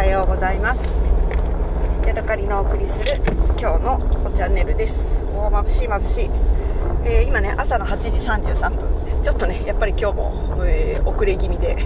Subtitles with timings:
[0.00, 0.80] はようございます。
[2.06, 3.20] ヤドカリのお送りする
[3.60, 5.20] 今日のチャンネルです。
[5.36, 6.30] おー眩しい眩しい、
[7.04, 9.22] えー今ね朝の8時33分。
[9.22, 11.84] ちょっとねやっぱり今日も、えー遅れ気味で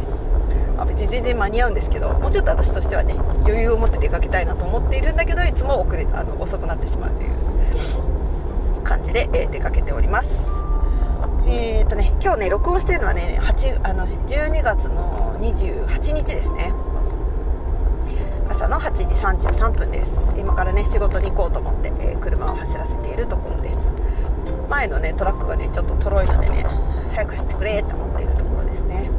[0.78, 10.46] あ別に全然間に合うんですけどもうちょっと私としてはね余裕を持って出かけたいなと思っているんだけどいつも遅れあの遅くなってしまうという感じで、えー出かけております。
[11.48, 16.72] えーとね今日ね録音してるのはね8あの12月の28日ですね。
[19.24, 20.10] 33分です。
[20.36, 23.94] 今からね仕事に行こうと思って、えー車を走らせているところです。
[24.68, 26.64] 前のねトラックがねちょっととろいのでね
[27.12, 29.10] 早く走ってくれって思っているところですね。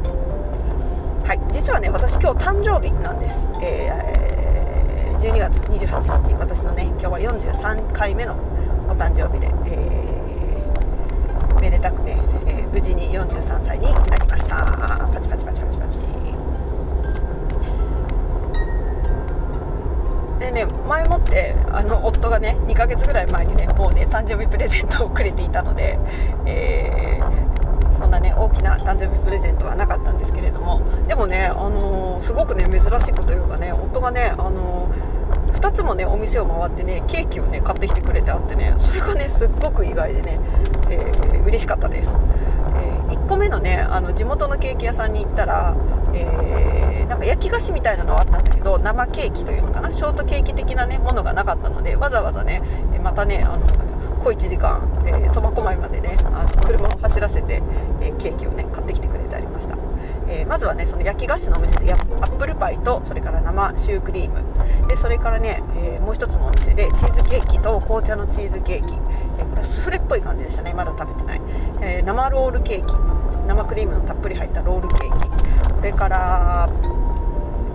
[1.24, 1.40] はい。
[1.52, 6.34] 実はね私今日誕生日なんです、えー12月28日。
[6.34, 8.34] 私のね今日は43回目の
[8.88, 14.56] お誕生日で、えーめでたくね、えー無事に43歳になりました。
[15.12, 15.98] パチパチパチパチパチ
[20.38, 25.98] でね前もってあの夫がね2ヶ月ぐらい前にねもうね誕生日プレゼントをくれていたので、
[26.46, 27.46] えー
[27.98, 35.16] そんなね大きな誕生日プレゼントはなかったんですけれどもでもね、あのーすごくね珍しくというかね夫がね、あのー
[35.52, 40.38] 2つもねお店を回ってねケーキをね買ってきてくれてあってねそれがねすっごく意外でね、
[40.90, 45.76] えー嬉しかったです、え1個目のねあの地元のケーキ屋さんに行ったら、
[46.14, 49.92] えーなんか焼き菓子みたいなのはあったんだけど生ケーキというのかな？
[49.92, 52.60] ショートケーキ的なねものがなかったのでわざわざね
[53.02, 53.64] またねあの
[54.24, 54.80] 小1時間、
[55.32, 57.62] 苫小牧までねあの車を走らせて、
[58.00, 59.76] えーケーキをね買ってきてくれてありました、
[60.26, 64.42] えーまずはねその焼き菓子のお店でアップルパイとそれから生シュークリーム。
[64.88, 68.94] でそれからね、えーもう一つのお店でチーズケーキと紅茶のチーズケーキ、
[69.38, 70.74] えこれスフレっぽい感じでしたね。
[70.74, 71.40] まだ食べてない、
[71.80, 72.94] え生ロールケーキ。
[73.46, 75.74] 生クリームのたっぷり入ったロールケーキ。
[75.76, 76.68] それから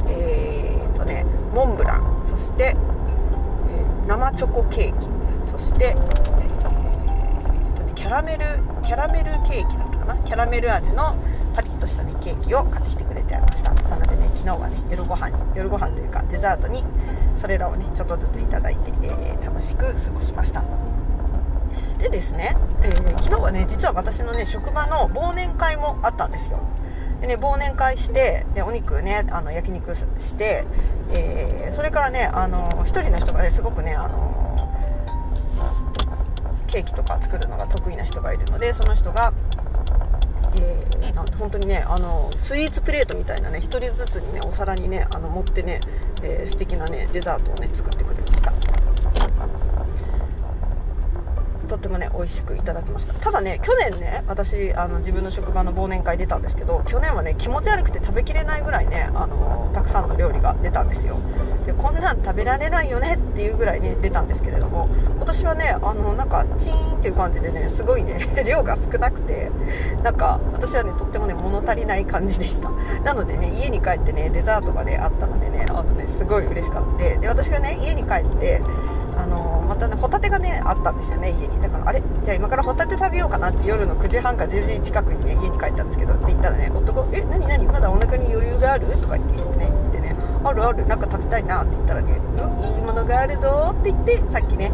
[0.07, 2.21] えーとねモンブラン。
[2.25, 5.07] そして、えー生チョコケーキ。
[5.49, 6.69] そして、えーと
[7.83, 10.15] ね、キャラメルキャラメルケーキだったかな。
[10.17, 11.15] キャラメル味の
[11.53, 13.73] パリッとした、ね、ケーキを買ってきてくれてありました。
[13.73, 16.83] なのでね昨日はね夜ご飯に夜ご飯というかデザートに
[17.35, 20.63] それらをねちょっとずついただいて、えー楽しく過ごしました。
[22.01, 26.59] でですね、えー昨日はね実は私のね職場の忘年会もあったんですよ。
[27.21, 30.65] でね忘年会してでお肉ねあの焼肉して、
[31.11, 34.73] えーそれからねあの一人の人がねすごくねあの
[36.67, 39.31] ケーキとか作るのが得意な人がいるのでその人が、
[40.55, 45.81] えーなん本当にねあのスイーツプレートみたいなね1人ずつにねお皿にねあの持ってね、
[46.23, 48.50] えー素敵なねデザートをね作ってくれました。
[51.71, 53.13] とってもね美味しくいただきました。
[53.13, 61.17] ただね去年ね私あの自分の職場の忘年会出たんですけど去年はね気持ち悪くて食べきれないぐらいねあのたくさんの料理が出たんですよ。
[61.65, 69.49] でこんなん食べられないよねっていうぐらいね出たんですけれども今年はねあのなんかチーンっていう感じでねすごいね 量が少なくて
[70.03, 72.69] なんか私はねとってもね物足りない感じでした。
[73.05, 77.19] なのでね家に帰ってねデザートがねあったのでねあのねすごい嬉しかった。
[77.21, 78.61] で私がね家に帰って
[79.17, 81.61] あのまたねホタテがねあったんですよね家に。
[81.61, 82.03] だからあれ？
[82.25, 87.65] じゃあ今からホタテ食べようかなって夜の9時半か10時近くにね家に帰ったんですけどって言ったらね夫が「え何何？
[87.67, 90.85] まだお腹に余裕がある?」とか言ってね言ってね「あるある。
[90.87, 94.71] なんか食べたいな」って言ったらね「うんいいものがあるぞ」って言ってさっきね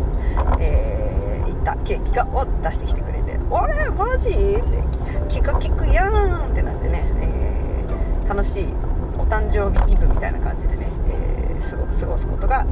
[0.59, 3.89] えー、言ったケーキがを出してきてくれて「あれ？
[3.91, 4.63] マジ?」って
[5.29, 8.73] 「気が利くやん」ってなってね、えー楽しい
[9.17, 11.26] お誕生日イブみたいな感じでね、えー
[11.85, 12.65] 過ごすことが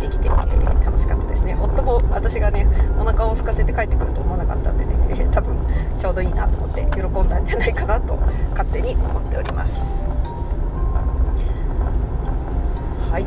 [0.00, 1.56] できて、えー楽しかったですね。
[1.58, 2.68] 夫も私がね
[3.00, 5.56] お腹を空かせて帰ってくると思わなかったんでね、えー多分
[5.98, 8.14] ちょうどいいなと思って喜んだんじゃないかなと
[8.50, 9.80] 勝手に思っております。
[13.10, 13.26] はい。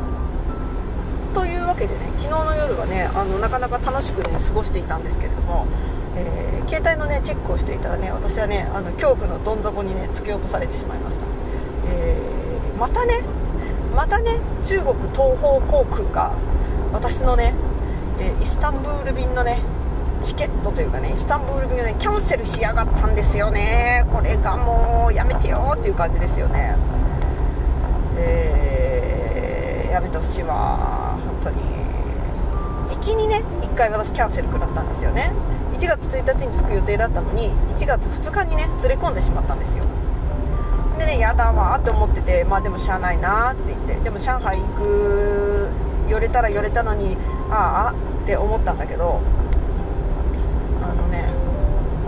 [1.34, 5.68] というわけでね昨日の夜はねあのなかなか楽しくね過ごしていたんですけれども、
[6.16, 11.25] えー携帯のねチェックをしていたらね私はねあの恐怖のどん底にね突き落とされてしまいました、
[11.88, 13.22] えーまたね
[13.98, 16.32] またね中国東方航空が
[16.94, 17.56] 私のね、
[18.20, 19.60] えーイスタンブール便のね
[20.22, 24.06] チケットというかねイスタンブール便をねキャンセルしやがったんですよね。
[24.14, 26.76] これがもうやめてよっていう感じですよね。
[28.18, 31.18] えーやめてほしいわ。
[31.26, 31.58] 本当に。
[32.92, 35.34] 行きにね1回私キャンセル食らったんですよね。
[35.74, 39.86] 1月1日に着く予定だったのに1月2日にね連れ込んでしまったんですよ。
[40.98, 43.96] でねやだわって思っててまあでもしゃあないなって言って。
[44.04, 45.70] でも上海行く
[46.10, 47.18] 寄れたら寄れたのに
[47.50, 49.20] ああって思ったんだけど
[50.82, 51.30] あのね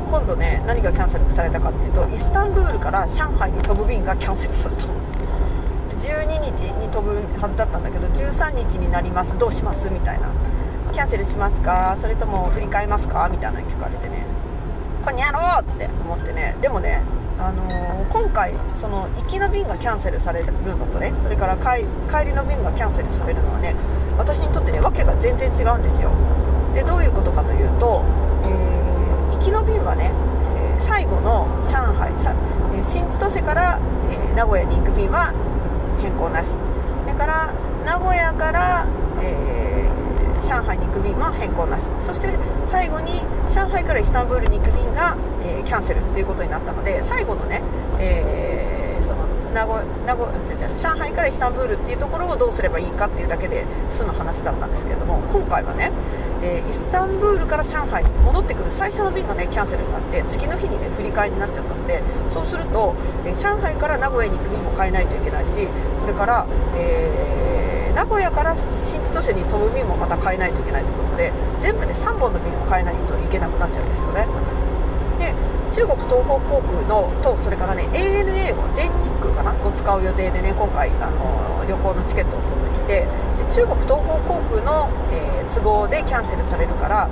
[0.10, 4.86] 今度ね何がキャンセルされたかっていうとイスタンブールから上海に飛ぶ便がキャンセルされた。
[5.98, 10.30] 12日に飛ぶはずだったんだけど13日になりますどうしますみたいな。
[10.94, 11.98] キャンセルしますか？
[12.00, 13.28] それとも振り替えますか？
[13.30, 14.24] みたいなの聞かれてね。
[15.04, 16.56] こにやろうって思ってね。
[16.62, 17.02] でもね
[17.40, 21.86] あのー、今回その行きの便がキャンセルされるのとねそれから帰
[22.26, 23.76] りの便がキャンセルされるのはね
[24.18, 26.12] 私にとってね訳が全然違うんですよ。
[26.74, 28.04] でどういうことかというと、
[28.44, 30.12] えー、行きの便はね、
[30.56, 32.36] えー、最後の上海さ、
[32.76, 33.80] え新千歳から、
[34.12, 35.34] え名古屋に行く便は
[36.02, 36.50] 変更なし。
[36.52, 37.54] それから
[37.86, 38.86] 名古屋から、
[40.69, 41.89] 海に行く便は変更なし。
[42.06, 43.21] そして最後に
[43.54, 47.62] 上海からイスタンブールに行く便が、えー、キャンセルということになったので最後のね、
[48.00, 50.30] えー、その名古名古
[50.80, 55.92] 上海からイスタンブールっていうところをどうすればいいかっていうだけで済む話だったんですけれども今回はね、
[56.44, 62.95] えー、イスタンブールから上海に戻ってくる最初の便がねキャンセルになって次の日にね振り替えになっちゃったのでそうすると、
[63.25, 65.68] え上海から名古屋に行く便も変えないといけないし
[66.01, 66.45] それから、
[66.75, 67.39] えー
[68.00, 74.25] 名古屋から新千歳に飛ぶ便もまた変えないといけないということで全部で3本の便を変えないといけなくなっちゃうんですよね。
[75.19, 75.36] で
[75.75, 87.10] 中国東方航空のとそれからね ANA を全日空かなを使う予定でね今回あの旅行のチケットを取っていてで中国東方航空の、えー、都合でキャンセルされるから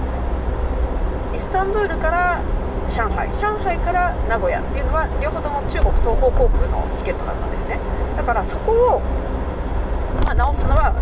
[1.36, 2.42] イスタンブールから
[2.88, 7.78] 上海上海から名古屋っていうのは両方とも中国東方航空のチケットだったんですね。
[8.16, 9.01] だからそこを、
[10.38, 10.94] 直すのは、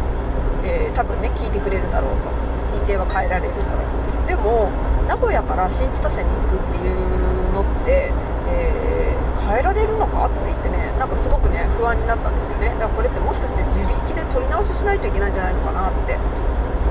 [0.63, 2.31] えー、多分ね聞いてくれるだろうと。
[2.75, 4.27] 日程は変えられるだろう。
[4.27, 4.71] でも
[5.07, 8.11] 名古屋から新千歳に行くっていうのって、
[8.49, 12.69] えー、変えられるのかって言ってねなんかすごくね不安になったんですよね。
[12.79, 16.17] だからこれってもしかして自力で取り直ししないといけないんじゃないのかなって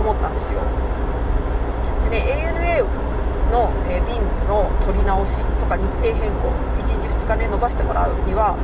[0.01, 0.61] 思ったんですよ。
[2.09, 2.85] でね ANA
[3.53, 6.49] の、え便の取り直しとか日程変更
[6.81, 8.57] 1日2日ね伸ばしてもらうには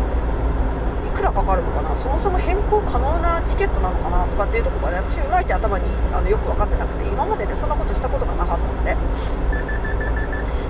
[1.21, 1.95] くらかかるのかな？
[1.95, 4.25] そもそも変更可能なチケットなのかな？
[4.25, 5.85] とかっていうとこがね私いまいち頭に
[6.15, 8.97] あのよく分かってなくて今までねそんなことしたことがなかったので。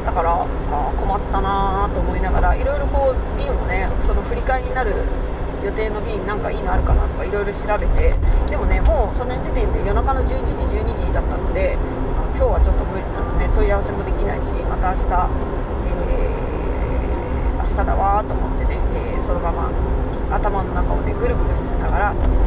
[0.00, 0.47] だからあ
[0.99, 4.94] 困ったなと思いながらいろいろこう便をねその振り替えになる
[5.62, 8.17] 予定の便なんかいいのあるかなとかいろいろ調べて
[8.49, 11.76] でもねもうその時点で夜中の11時12時だったので
[12.35, 18.81] 今日はちょっと無理なのね問い合わせもできないしまた明日、えー、明日だわと思ってね、
[19.14, 19.70] えー、そのまま
[20.32, 21.76] 頭の中をねぐるぐるさせ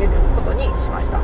[0.07, 1.19] 寝ることにしました。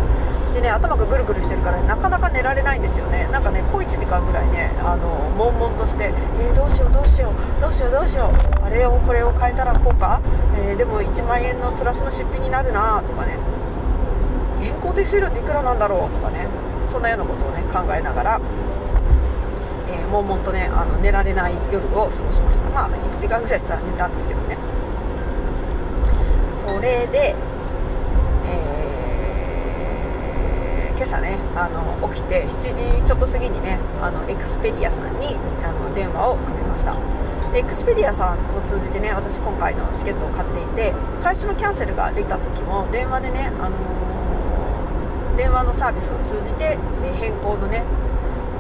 [0.54, 3.28] でね頭がぐるぐるしてるから、ね、なかなか寝られないんですよね。
[3.32, 8.66] なんかね小1時間ぐらいねあの悶々としてえー、どうしようどうしようどうしようどうしよう。
[8.66, 10.22] あれをこれを変えたらこうか、
[10.58, 13.38] えー、でも1万円のプラスの出費になるなとかね。
[14.60, 16.10] 変更手数料っていくらなんだろう？
[16.10, 16.48] とかね。
[16.90, 18.42] そんなようなことをね考えながら
[19.88, 22.70] えー、悶々とねあの寝られない夜を過ごしました。
[22.70, 24.58] まあ1時間ぐらいしたら寝たんですけどね。
[26.60, 27.36] それで、
[28.46, 35.28] えー、今朝ねあの起きて7時ちょっと過ぎにねあのエクスペディアさんに
[35.64, 36.94] あの電話をかけました。
[37.54, 47.86] でエクスペディアさんを通じてね私今回のチケットを買っていて最初のキャンセルができた時も電話でね、あのー、電話のサービスを通じて、え変更のね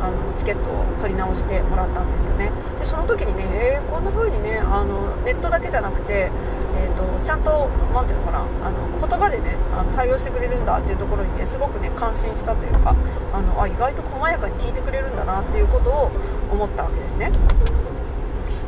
[0.01, 2.51] あのチケットを取り直してもらったんですよね。
[2.79, 6.31] でその時にね、えー、こんな風にねあのネットだけじゃなくて
[6.79, 12.95] えーと、ちゃんと何ていうのかなあの言葉でねあの対応してくれるんだっていうところにねすごくね感心したというか
[13.33, 16.11] あのあ意外と細やかに聞いてくれるんだなっていうことを
[16.51, 17.31] 思ったわけですね。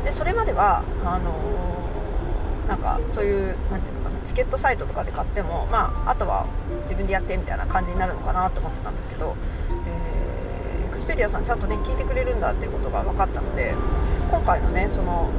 [0.04, 1.32] でそれまではあの、
[2.66, 6.46] なんかそういう何ていうのかなチケットサイトとかで買ってもまああとは
[6.82, 9.36] 自分でやってみたいな感じになるのかなと思ってたんですけど、
[10.92, 13.74] クスペディアさんちゃんとね聞いてくれるんだっていうことが分かったので
[14.30, 15.30] 今回のねその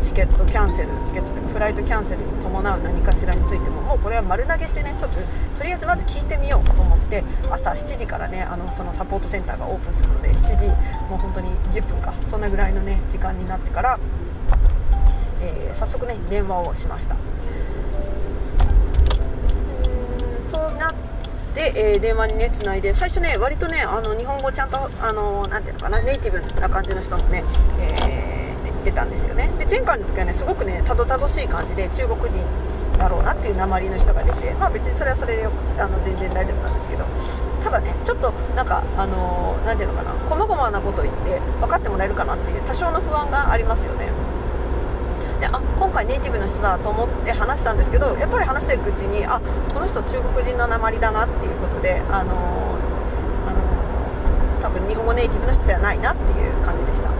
[0.00, 5.18] チケットキャンセルチケットというかフライトキャンセルに伴う何かしらについてももうこれは丸投げしてねちょっと
[5.58, 10.66] とりあえずまず聞いてみようと思って朝7時からねあのそのサポートセンターがオープンするので7時
[11.08, 14.00] もう本当に10分かそんなぐらいのね時間になってから、
[15.42, 17.16] えー、早速ね電話をしました
[20.48, 20.94] そうな
[21.54, 27.44] で、えー、電話にねつないで最初ね割とねあの日本語ちゃんとあのなていうのかなネイティブな感じの人もね、
[27.80, 28.30] えー
[28.80, 29.50] ってたんですよね。
[29.58, 32.42] で前回の時はねすごくねたどたどしい感じで中国人
[32.98, 35.46] だろうなっていう鉛の人が出てまあ別にそれはそれで
[35.78, 37.04] あの全然大丈夫なんですけど。
[37.60, 44.08] ただねちょっとなんかあの何、ていうのかな細々なことを言って分かってもらえるかなっていう多少の不安がありますよね。
[45.40, 49.40] であ今回ネイティブの人だと思って話したんですけどやっぱり話していくうちにあ
[49.72, 52.76] この人中国人の鉛だなっていうことであの
[53.48, 57.10] あの多分日本語ネイティブの人ではないなっていう感じでした。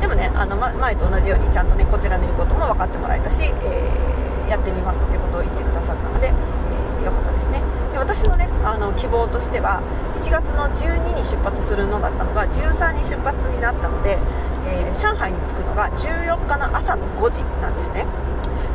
[0.00, 7.60] でもねあのま前と同じようにちゃんとねこちらの言うことも分かってもらえたし、え、ー、やってみますっていうことを言ってくださったので、えー、よかったですね。
[7.92, 9.82] で私のねあの希望としては
[10.20, 14.18] 1月の12に出発するのだったのが13に出発になったので、
[14.66, 18.06] えー、上海に着くのが14日の朝の5時なんですね。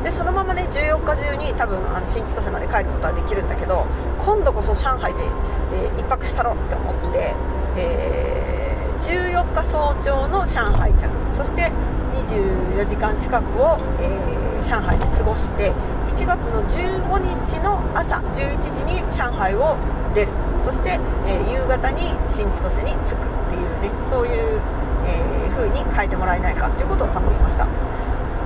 [0.04, 3.86] でそのままね14日中に多分あの新千歳まで帰ることはできるんだけど
[4.18, 5.20] 今度こそ上海で、
[5.74, 7.36] えー、1泊したろって思って、
[7.78, 11.06] えー、14日早朝の上海着
[11.36, 11.72] そして
[12.14, 15.72] 24時間近くを、えー、上海で過ごして
[16.10, 19.78] 1月の15日の朝11時に上海を
[20.14, 20.32] 出る。
[20.64, 24.62] そして、え、夕方に新千歳に着くっていうねそういう、
[25.62, 27.68] 風に変えてもらえないかということを頼みました。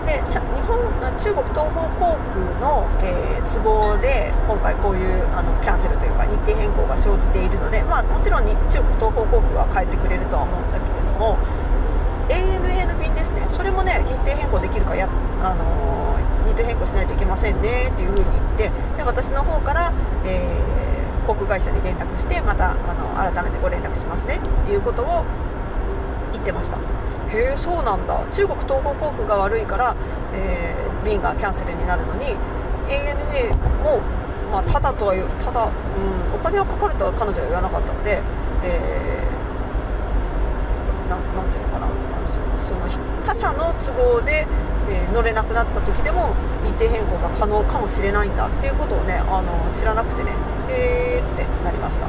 [0.06, 11.40] で日本中国東方航空の、えー、都合で今回こういうあのキャンセルというか日程変更が生じているので、まあ、もちろん中国東方航空は変えてくれるとは思うんだけれども
[12.30, 13.48] ANA の便ですね。
[13.54, 15.10] それもね日程変更できるかや、
[15.42, 19.92] あのー、日程変更しないといけませんねっていう風に言ってで私の方から、
[20.24, 25.26] えー、航空会社に連絡してまたあの改めてご連絡しますねということを
[26.34, 26.95] 言ってました。
[27.36, 28.24] へえそうなんだ。
[28.32, 29.96] 中国東方航空が悪いから、
[30.34, 32.28] えー、便がキャンセルになるのに
[32.88, 33.52] ANA
[33.84, 34.00] も、
[34.52, 35.72] まあ、ただとは言うただ、うん、
[36.34, 38.22] お金はかかるとは彼女は言わなかったので、
[38.64, 41.88] えー、ななんていうのかな。
[42.66, 44.48] その他社の都合で、
[44.90, 50.32] えー、乗れなくなった時でも日程変更が可能かもしれないんだっていうことをねあの知らなくてね。
[50.70, 52.08] へえってなりました、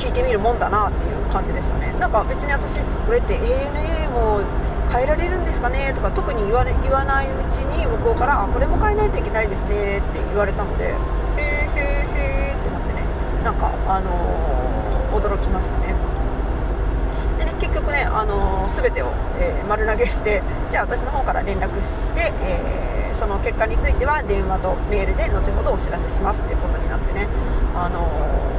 [0.00, 1.92] 聞いてみるもんだなっていう感じでしたね。
[2.00, 4.40] なんか別に私これって ANA も
[4.90, 10.96] 変えられるんですかねとか特に言われ言わないうちに向こうからあこれも変えないといけないですねって言われたのでへえへえ
[11.36, 13.04] へえってなってね。
[13.44, 15.94] なんかあのー、驚きましたね。
[17.38, 27.28] でね結局ね、あのー、全てを、えー、丸投げしてじゃあ私の方から連絡して、えー、その結果については電話とメールで後ほどお知らせしますということになってね、
[27.76, 28.49] あの、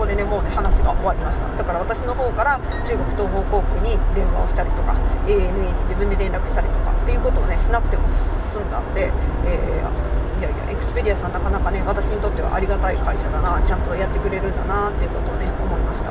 [0.00, 2.56] こでねもうね話が終わりましただから私の方から
[2.88, 4.96] 中国東方航空に電話をしたりとか
[5.28, 9.12] ANA に自分で連絡したりとかっていうことをねしなくても済んだので、
[9.44, 9.84] え
[10.40, 16.10] いやいやエクスペディアさんなかなかね私にとってはありがたい会社だなちゃんとやってくれるんだなっていうことをね思いました。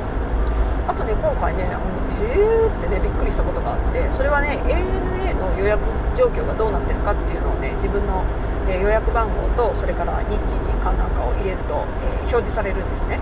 [0.90, 1.86] あとね今回ねあの
[2.22, 5.82] へえってねびっくりしたことがあってそれはね ANA の予約
[6.16, 8.24] 状況がどうなってるかっていうのをね自分の、
[8.70, 13.20] え予約番号とそれから日時かなんかを入れると、えー、表示されるんですね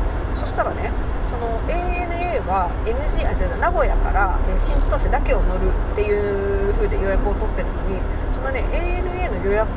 [0.48, 0.92] そしたらね
[1.27, 8.00] その ANA は NG あ違う名古屋から、え、新千歳だけを乗るっていう風で予約を取ってるのに
[8.32, 9.68] そのね ANA の予約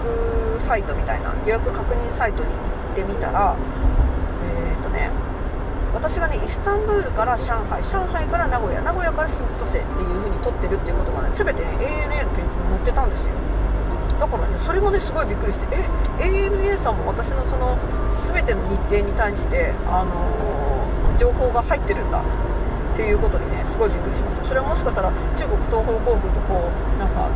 [0.63, 3.59] サイトみたいな予約確認サイトに行ってみたら
[4.47, 5.11] えっ、ー、とね
[5.93, 13.35] 私がねイスタンブールから上海上海から名古屋名古屋から新千歳っていう風に撮ってるっていうことがね全てね ANA のページに載ってたんですよ。
[14.21, 15.67] だからねそれもねすごいびっくりして
[16.21, 17.77] え ANA さんも私のその
[18.33, 24.45] 全ての日程に対してあのー、情報が入ってるんだっていうことにねすごいびっくりしました。
[24.45, 27.29] それはもしかしたら中国東方航空とこうなんか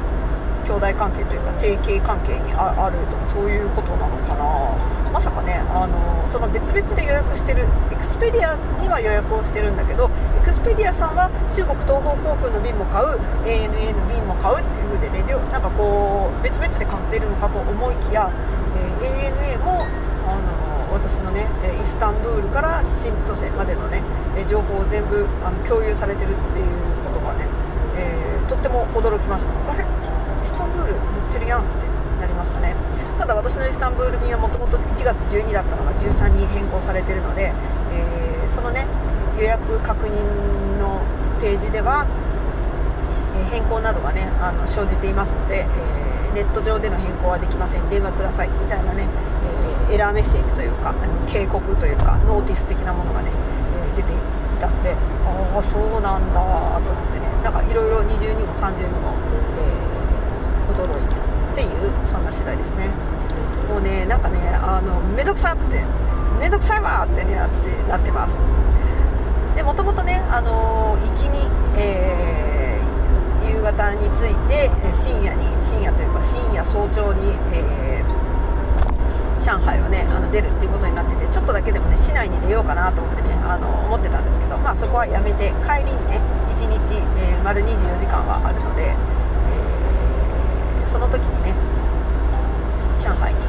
[0.64, 5.04] 兄弟関係というか提携関係にあるとかそういうことなのかな。
[5.14, 10.10] まさかねあのその別々で予約してるエクスペディアには予約をしてるんだけど
[10.42, 13.14] エクスペディアさんは中国東方航空の便も買う
[13.46, 15.22] ANA の便も買うっていう風でね
[15.54, 18.26] なんかこう別々で買ってるのかと思いきや、
[18.74, 19.86] えー、ANA も
[20.94, 21.46] 私のね
[21.82, 24.00] イスタンブールから新千歳までのね
[24.48, 26.66] 情報を全部あの共有されてるっていう
[27.04, 27.46] ことがね、
[27.96, 29.52] えー、とっても驚きました。
[29.70, 29.84] あれ？
[29.84, 32.74] イスタンブール乗ってるやんってなりましたね。
[33.18, 37.52] ただ私のイスタンブール便はもともと1月12だったのが13に変更されてるので、
[37.92, 38.86] えー、そのね
[39.38, 41.00] 予約確認の
[41.40, 42.06] ページでは、
[43.50, 47.88] 変更などがねあの生じていますので、えネット上での変更はできません。
[47.88, 48.48] 電話ください。
[48.48, 49.06] みたいなね、
[49.90, 50.94] エラーメッセージというか
[51.26, 53.30] 警告というかノーティス的なものがね、
[53.94, 54.16] え出てい
[54.58, 54.94] たので
[55.26, 56.40] ああそうなんだ
[56.80, 57.26] と思ってね。
[57.42, 59.14] なんかいろいろ二重にも三重にも、
[59.58, 62.88] えー、驚いたっていうそんな次第ですね。
[63.68, 65.82] もうねなんかねあのめんどくさって
[66.40, 68.38] めんどくさいわってね私なってます。
[69.56, 78.13] でもともとねあの行きに、えー、夕方に着いて深夜に深夜というか深夜早朝に、えー、
[79.44, 86.16] 上海をねあの出るっていうことになっててちょっとだけでもね市内に出ようかなと思ってねあの思ってたんですけどまあそこはやめて帰りにね
[86.56, 88.96] 1日、えー、丸24時間はあるので
[90.80, 91.52] えその時にね
[92.96, 93.40] 上海に、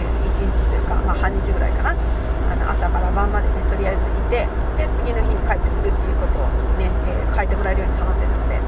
[0.00, 4.48] え1日というか、まあ、半日ぐらいかなあの朝から晩までねとりあえずいて
[4.80, 6.48] で次の日に帰ってくるっていうことを
[6.80, 8.58] ね、えー、書いてもらえるように頼んでるので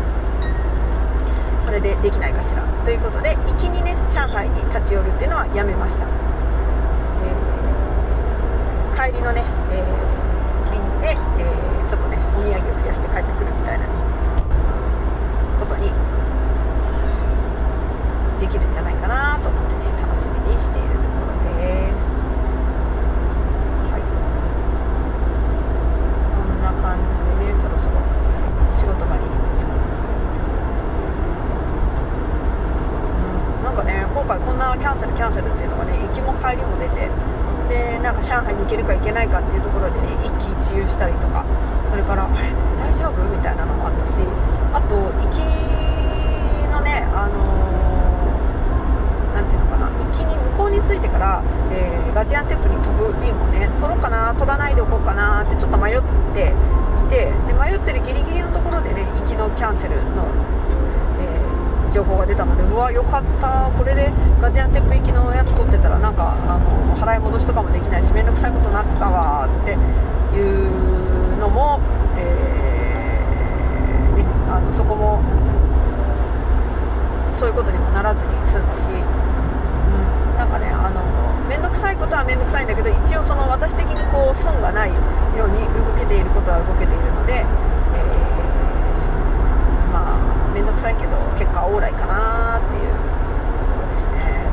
[1.65, 6.07] それでできないかしらということで行きにね上海に立ち寄るっていうのはやめました、
[9.03, 9.43] 帰りのね、
[9.73, 13.91] えー、便で、えー、ちょっとねお土産を増やして帰ってくるみたいなね
[15.59, 15.91] ことに
[18.39, 22.07] できるんじゃないかなと思ってね楽しみにしているところです
[23.91, 24.07] はい
[26.23, 27.99] そんな感じでねそろそろ、
[28.71, 30.95] 仕事場に着くっていうところですね
[33.19, 37.11] うんなんかね今回こんなキャンセルキャンセルっていうのがね行きも帰りも出て
[37.67, 41.45] でなんか上海に行けるか行けないかっていうところでね一喜一憂したりとか
[41.89, 44.19] それからあれ大丈夫みたいなのもあったし
[44.73, 45.39] あと行き
[46.73, 47.63] のねあのー
[49.35, 51.43] 何ていうのかな行きに向こうに着いてから、
[51.73, 56.03] えー、ガジアンテップに飛ぶ便もね取ろうかな取らないでおこうかなってちょっと迷っ
[56.35, 60.29] ていてで迷ってるギリギリのところでね行きのキャンセルの、
[61.21, 71.81] えー、情報が出たのでうわよかったこれでガジアンテップ行きのやつ取ってたらなんかあの払い戻しとかもできないし面倒くさいことになってたわっていうのも、
[72.19, 75.23] えーね、あのそこも
[77.33, 78.91] そういうことにもならずに済んだし
[80.43, 80.99] なんかねあの
[81.47, 84.91] 面倒くさいことは面倒くさいんだけど一応その私的にこう損がない
[85.39, 92.93] ように動けていることは動けているので、えー、まあ面倒くさいけど結果オーライかなっていう
[93.57, 94.45] ところですね、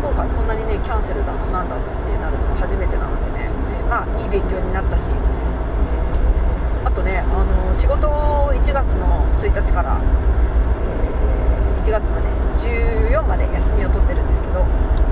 [0.00, 10.00] うん、今回こんなにねキャンセルだのなんだろうってなるのは初めてなのでね、えー、まあいい勉強になったし、えー、あとねあの仕事を1月の1日から
[11.84, 12.26] 1月まで
[13.12, 14.64] 14まで休みを取ってるんですけど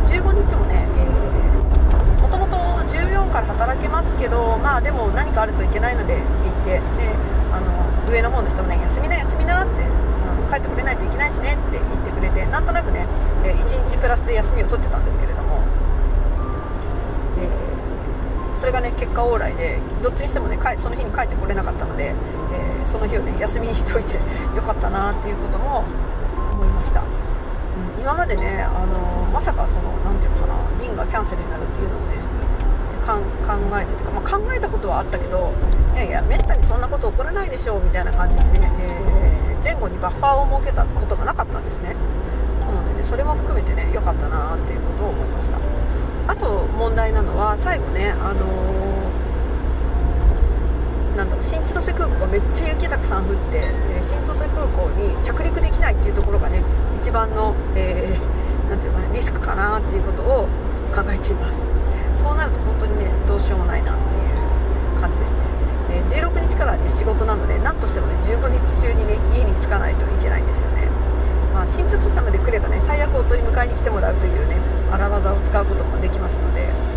[0.09, 2.57] 15日もね、えもともと
[2.91, 4.29] 14から働けますけ
[5.13, 6.81] 何かあるといけないのでって言ってで
[7.53, 13.07] あの上の方の人もね休みな休みなって、うん、帰ってこれないといけないしねって言ってくれてなんとなくね、
[13.45, 15.63] え1日プラスで休みを取ってたんですけれども、
[17.39, 22.15] えー、それがね結果往来でどっちにしてもねその日に帰ってこれなかったので、
[22.53, 24.15] えー、その日をね休みにしておいて
[24.55, 25.85] よかったなっていうことも
[26.53, 27.05] 思いました、う
[27.99, 32.24] ん、今までね、あのまさかその何て言うのかな便がキャンセルになるっていうのをね
[33.05, 33.21] 考
[33.81, 35.53] えてとか、まあ、考えたことはあったけど
[35.95, 41.95] いやいやめったにそんなこと起こらないでしょうみたいな感じでね、えー、前後にバッファーを設けたことがなかったんですね。
[42.61, 45.59] なのでねそれも含めてね良かったなっていうことを思いました。
[46.27, 48.75] あと問題なのは最後ねあのー
[51.17, 56.63] なんだろう新千歳空港がめっちゃ雪たくさん降って、えー、新千歳空港に着陸できないっていうところがね
[56.97, 60.49] 一番の、えー、ていうのかなリスクかなっていうことを
[60.93, 61.84] 考えています。
[62.25, 65.41] そうなると本当にねどうしようもないなっていう感じですね、
[65.91, 70.89] え、16日からね仕事なので何としてもね15日中にね家に着かないといけないんですよね。
[71.53, 74.57] まあ、新千歳まで来ればね最悪夫に迎えに来てもらうというね
[74.91, 76.95] 荒技を使うこともできますので。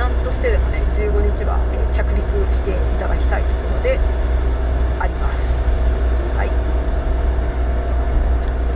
[0.00, 4.00] 何としてでもね15日は、え、着陸していただきたいところで
[4.98, 5.44] あります。
[6.38, 6.48] はい、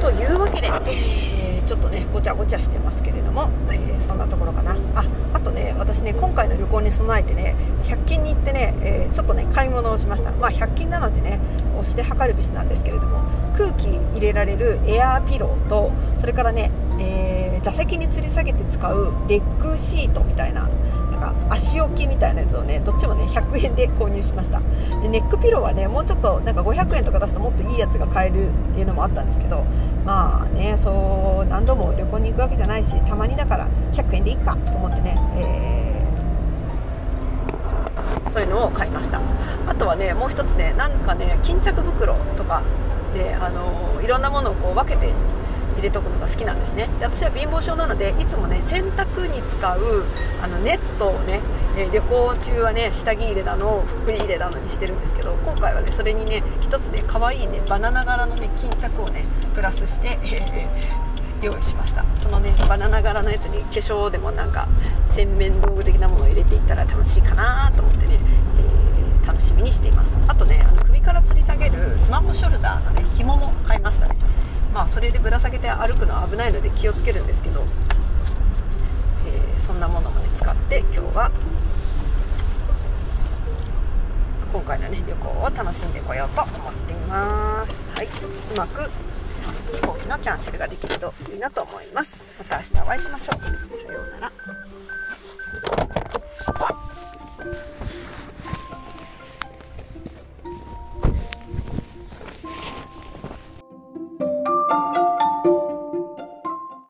[0.02, 11.22] というわけで、えー、ちょっとねごちゃごちゃしてますけれども、えー、そんなところかなああとね私ね今回の旅行に備えてね100均に行ってね、えちょっとね買い物をしましたまあ100均なので
[11.84, 13.22] して測るべしなんですけれども
[13.56, 20.68] 空気入れられるエアーピローとそれからね、え座席に吊り下げて使うレッグシートみたいな
[21.10, 24.60] なんか足置きみたいなやつをねどっちもね100円で購入しました。
[25.00, 29.64] でネックピローはねもうちょっとなんか500円とか出すともっといいやつが買えるっていうのもあったんですけど
[30.04, 35.93] まあねそう何度も旅行に行くわけじゃないしたまにだから100円でいいかと思ってね、えー、
[38.34, 39.20] そういうのを買いました。
[39.68, 42.64] あとはねもう一つねなんかね巾着袋とか
[43.14, 45.12] であのいろんなものをこう分けて
[45.76, 46.88] 入れとくのが好きなんですね。
[46.98, 50.04] で私は貧乏症なのでいつもね洗濯に使う
[50.42, 51.40] あのネットをね、
[51.76, 62.04] え、旅行中はね下着入れなのを服入れなのにしてるんですけど今回はねそれにね一つね可愛いねバナナ柄のね巾着をねプラスして、えー、用意しました。
[62.20, 64.66] そのねバナナ柄のやつに化粧でもなんか
[65.12, 68.18] 洗面道具的なものを入れていったら楽しいかなと思ってね、
[69.22, 71.70] えー、楽しみにしていますあとねあの首から吊り下げ
[72.34, 74.16] ショルダーのね紐も買いましたね。
[74.72, 77.64] まあそれでぶら下げて歩くのは危ないので気をつけるんですけど、
[79.26, 81.30] えー、そんなものもね使って今日は
[84.52, 86.54] 今回のね旅行を楽しんでこようと思っ
[86.86, 87.88] ています。
[87.96, 88.06] はい。
[88.06, 88.90] うまく
[89.72, 92.26] 飛行機のキャンセルができるといいなと思います。
[92.38, 93.40] また明日お会いしましょう。
[93.86, 94.32] さようなら。